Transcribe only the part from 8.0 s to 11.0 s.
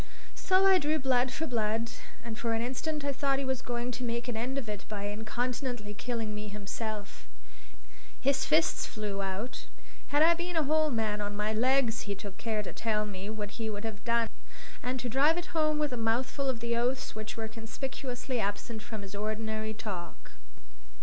His fists flew out. Had I been a whole